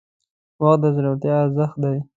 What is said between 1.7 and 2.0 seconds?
دی.